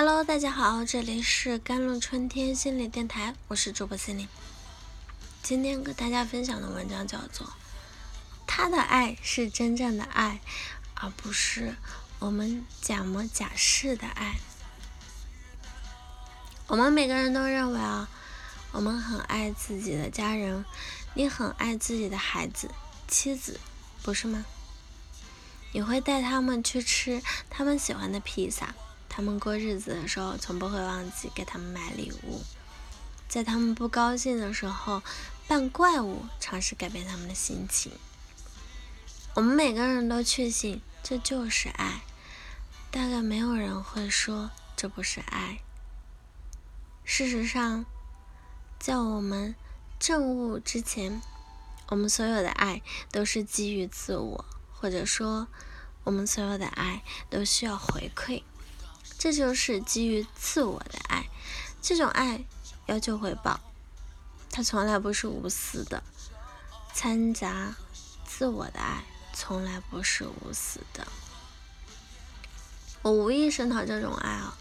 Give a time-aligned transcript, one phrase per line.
[0.00, 4.28] Hello，大家好，这里是甘露春天心理电台，我是主播心灵。
[5.42, 7.44] 今天跟大家分享的文章叫做
[8.46, 10.40] 《他的爱是真正的爱，
[10.94, 11.74] 而不是
[12.20, 14.36] 我们假模假式的爱》。
[16.68, 18.08] 我们每个人都认为啊，
[18.70, 20.64] 我们很爱自己的家人，
[21.14, 22.70] 你很爱自己的孩子、
[23.08, 23.58] 妻子，
[24.04, 24.44] 不是吗？
[25.72, 27.20] 你会带他们去吃
[27.50, 28.76] 他们喜欢的披萨。
[29.18, 32.40] 他们过日子的时候，从不会忘记给他们买礼物；
[33.28, 35.02] 在他们不高兴的时候，
[35.48, 37.90] 扮怪物，尝试改变他们的心情。
[39.34, 42.02] 我们每个人都确信这就是爱，
[42.92, 45.62] 大概没有人会说这不是爱。
[47.04, 47.84] 事实上，
[48.78, 49.56] 在我们
[49.98, 51.20] 证悟之前，
[51.88, 55.48] 我们所有的爱都是基于自我，或者说，
[56.04, 58.44] 我们所有的爱都需要回馈。
[59.18, 61.28] 这就是基于自我的爱，
[61.82, 62.44] 这种爱
[62.86, 63.58] 要求回报，
[64.48, 66.04] 它从来不是无私的。
[66.94, 67.74] 掺杂
[68.24, 71.06] 自我的爱从来不是无私的。
[73.02, 74.56] 我无意声讨这种爱啊。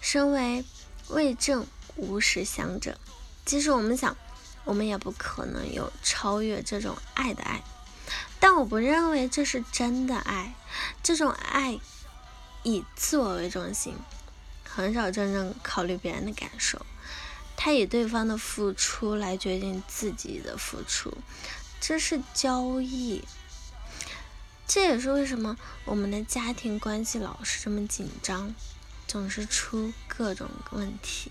[0.00, 0.64] 身为
[1.08, 2.98] 为正无实相者，
[3.44, 4.16] 即使我们想，
[4.64, 7.62] 我们也不可能有超越这种爱的爱。
[8.40, 10.54] 但我不认为这是真的爱，
[11.02, 11.78] 这种爱。
[12.62, 13.94] 以自我为中心，
[14.64, 16.84] 很少真正考虑别人的感受。
[17.56, 21.16] 他以对方的付出来决定自己的付出，
[21.80, 23.22] 这是交易。
[24.66, 28.54] 这也是为什么我们的家庭关系老是这么紧张，
[29.06, 31.30] 总是出各种问题。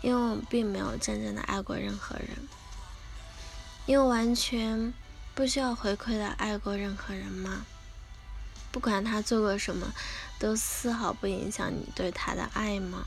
[0.00, 2.48] 因为我们并没有真正的爱过任何人，
[3.84, 4.94] 因为完全
[5.34, 7.66] 不需要回馈的爱过任何人吗？
[8.70, 9.92] 不管他做过什么，
[10.38, 13.06] 都丝毫不影响你对他的爱吗？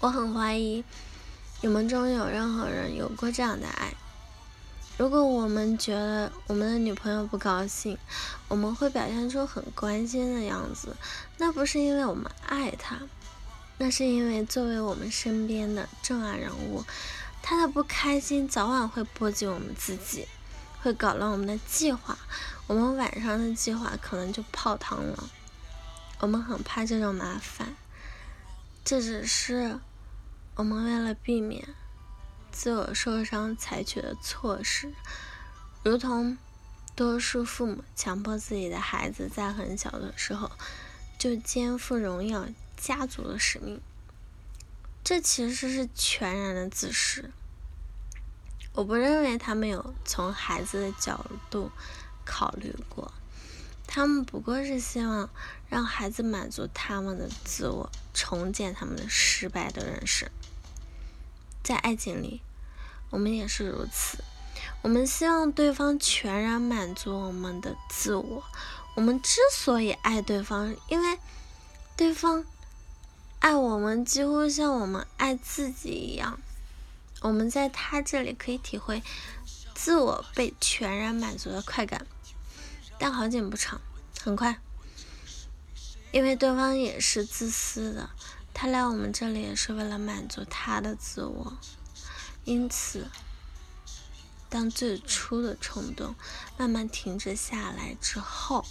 [0.00, 0.84] 我很怀疑，
[1.60, 3.92] 你们中有任何人有过这样的爱。
[4.96, 7.98] 如果我们觉得我们的女朋友不高兴，
[8.48, 10.96] 我们会表现出很关心的样子，
[11.36, 12.98] 那不是因为我们爱她，
[13.78, 16.84] 那是因为作为我们身边的重要人物，
[17.42, 20.26] 她的不开心早晚会波及我们自己。
[20.80, 22.16] 会搞乱我们的计划，
[22.68, 25.30] 我们晚上的计划可能就泡汤了。
[26.20, 27.74] 我们很怕这种麻烦，
[28.84, 29.80] 这只是
[30.54, 31.66] 我们为了避免
[32.52, 34.92] 自我受伤采取的措施，
[35.82, 36.36] 如同
[36.94, 40.50] 多数父母强迫自己的孩子在很小的时候
[41.16, 42.46] 就肩负荣耀
[42.76, 43.80] 家族的使命，
[45.02, 47.30] 这其实是全然的自私。
[48.74, 51.70] 我不认为他们有从孩子的角度
[52.30, 53.10] 考虑过，
[53.86, 55.30] 他们不过是希望
[55.70, 60.30] 让孩子满足他们的自我，重建他们的失败的认识。
[61.64, 62.42] 在爱情里，
[63.08, 64.18] 我们也是如此，
[64.82, 68.44] 我们希望对方全然满足我们的自我。
[68.94, 71.18] 我们之所以爱对方，因为
[71.96, 72.44] 对方
[73.38, 76.38] 爱我们几乎像我们爱自己一样。
[77.20, 79.02] 我们在他这里可以体会
[79.74, 82.06] 自我被全然满足的快感，
[82.98, 83.80] 但好景不长，
[84.22, 84.60] 很快，
[86.10, 88.10] 因为对方也是自私的，
[88.52, 91.56] 他来我们这里也是为了满足他的自我，
[92.44, 93.06] 因此，
[94.48, 96.14] 当最初的冲动
[96.56, 98.66] 慢慢停止下来之后，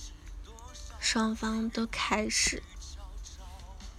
[0.99, 2.61] 双方都开始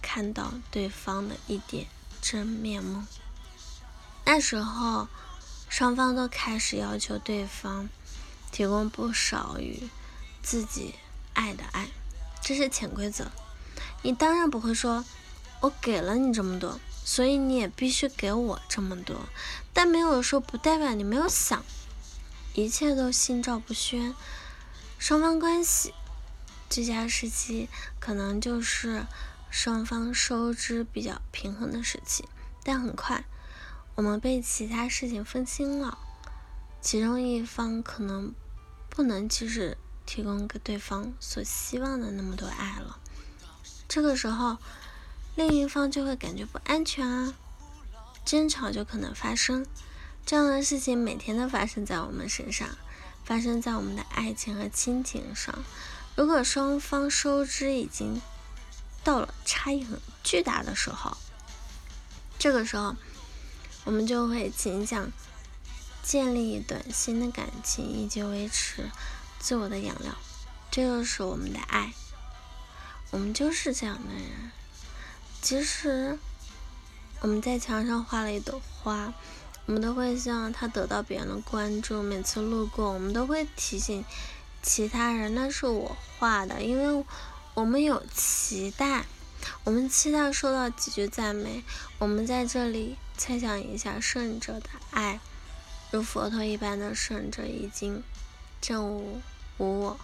[0.01, 1.87] 看到对方的一点
[2.21, 3.03] 真面目。
[4.25, 5.07] 那时候，
[5.69, 7.89] 双方都开始要求对方
[8.51, 9.89] 提供不少于
[10.49, 10.95] 自己
[11.35, 11.89] 爱的爱，
[12.41, 13.29] 这是潜规则。
[14.01, 15.05] 你当然不会说
[15.61, 19.29] “我给了你这么多，所以你也必须给我这么多”，
[19.73, 21.63] 但没有说不代表你没有想，
[22.55, 24.15] 一切都心照不宣。
[24.97, 25.93] 双方关系
[26.67, 27.69] 最佳时期，
[27.99, 29.05] 可能就是
[29.51, 32.27] 双方收支比较平衡的时期，
[32.63, 33.23] 但很快。
[33.93, 35.99] 我们被其他事情分心了，
[36.81, 38.33] 其中一方可能
[38.89, 39.77] 不能及时
[40.09, 42.97] 提供给对方所希望的那么多爱了，
[43.87, 44.57] 这个时候，
[45.35, 47.35] 另一方就会感觉不安全啊，
[48.25, 49.67] 争吵就可能发生。
[50.25, 52.69] 这样的事情每天都发生在我们身上，
[53.23, 55.53] 发生在我们的爱情和亲情上。
[56.15, 58.19] 如果双方收支已经
[59.03, 61.15] 到了差异很巨大的时候，
[62.39, 62.95] 这个时候。
[63.85, 65.11] 我们就会倾向
[66.03, 68.89] 建立一段新的感情，以及维持
[69.39, 70.13] 自我的养料，
[70.69, 71.93] 这就是我们的爱。
[73.11, 74.51] 我们就是这样的人，
[75.41, 76.19] 即使
[77.21, 79.13] 我们在墙上画了一朵花，
[79.65, 82.03] 我们都会希望它得到别人的关注。
[82.03, 84.05] 每次路过，我们都会提醒
[84.61, 87.05] 其他人那是我画的，因为
[87.55, 89.05] 我们有期待，
[89.63, 91.63] 我们期待收到几句赞美。
[91.97, 95.19] 我们在这里猜想一下圣者的爱，
[95.89, 98.03] 如佛陀一般的圣者已经
[98.61, 99.21] 证悟
[99.57, 99.99] 无我。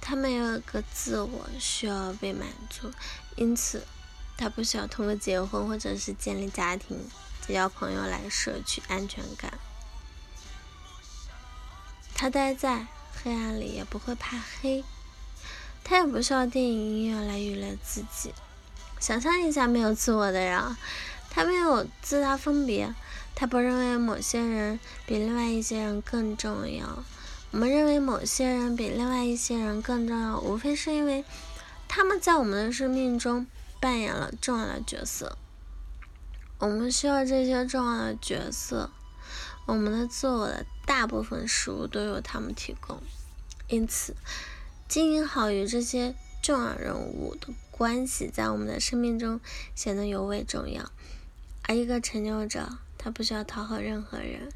[0.00, 2.92] 他没有一个自我需要被满足，
[3.36, 3.86] 因此
[4.36, 6.98] 他不需要通过结婚或者是建立家庭、
[7.46, 9.52] 结交朋友来摄取安全感。
[12.14, 12.86] 他待在
[13.22, 14.84] 黑暗里也不会怕黑，
[15.82, 18.34] 他也不需要电影音乐来娱乐自己。
[19.00, 20.76] 想象一下没有自我的人，
[21.30, 22.94] 他没有自他分别，
[23.34, 27.02] 他不认为某些人比另外一些人更重要。
[27.54, 31.24] 我们认为某些人比另外一些人更重要，无非是因为
[31.86, 33.46] 他们在我们的生命中
[33.78, 35.38] 扮演了重要的角色。
[36.58, 38.90] 我们需要这些重要的角色，
[39.66, 43.00] 我们的自我的大部分食物都由他们提供。
[43.68, 44.16] 因此，
[44.88, 49.38] 经营好与这些重要人物的关系，在我们的生命中
[49.76, 50.90] 显得尤为重要。
[51.62, 54.48] 而一个成就者，他不需要讨好任何人，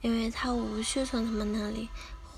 [0.00, 1.90] 因为他无需从他们那里。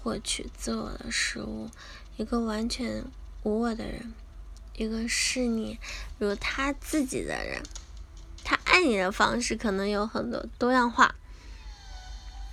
[0.05, 1.71] 获取自我的食物，
[2.19, 3.03] 一个完全
[3.43, 4.13] 无我的人，
[4.77, 5.79] 一个视你
[6.19, 7.63] 如他自己的人，
[8.45, 11.15] 他爱你的方式可能有很多多样化，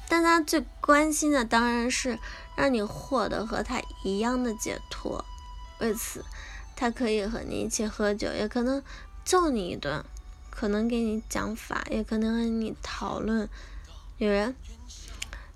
[0.08, 2.18] 但他最关心的当然是
[2.56, 5.26] 让你获得和他一样的解脱。
[5.82, 6.24] 为此，
[6.74, 8.82] 他可以和你一起喝酒，也可能
[9.26, 10.06] 揍你一顿，
[10.50, 13.50] 可能给你讲法，也可能和你讨论
[14.20, 14.56] 女人。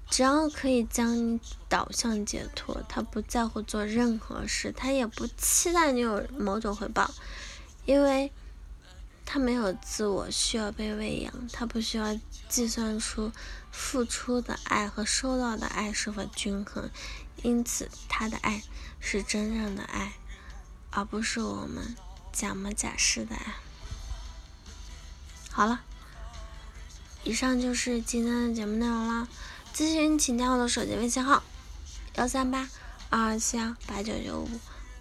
[0.09, 7.11] 只要可以将你导向解脱，他不在乎做任何事，他也不期待你有某种回报，
[7.85, 8.31] 因为
[9.25, 12.17] 他没有自我需要被喂养，他不需要
[12.47, 13.31] 计算出
[13.71, 16.89] 付出的爱和收到的爱是否均衡，
[17.41, 18.61] 因此他的爱
[18.99, 20.13] 是真正的爱，
[20.91, 21.95] 而不是我们
[22.31, 23.55] 假模假式的爱。
[25.49, 25.81] 好了，
[27.23, 29.27] 以上就是今天的节目内容了。
[29.75, 31.43] 咨询请加我的手机微信号：
[32.15, 32.69] 幺三八
[33.09, 34.49] 二二七幺八九九五，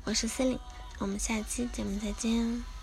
[0.02, 0.60] 我是 c e l i n e
[0.98, 2.73] 我们下期节目再见。